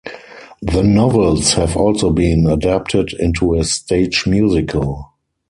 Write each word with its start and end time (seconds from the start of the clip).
The 0.63 0.81
novels 0.81 1.53
have 1.53 1.77
also 1.77 2.09
been 2.09 2.47
adapted 2.47 3.13
into 3.13 3.53
a 3.53 3.63
stage 3.63 4.25
musical. 4.25 5.13